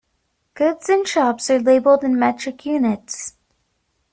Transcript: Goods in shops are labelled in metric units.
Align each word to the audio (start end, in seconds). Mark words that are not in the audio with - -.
Goods 0.55 0.89
in 0.89 1.05
shops 1.05 1.47
are 1.51 1.59
labelled 1.59 2.03
in 2.03 2.17
metric 2.17 2.65
units. 2.65 3.35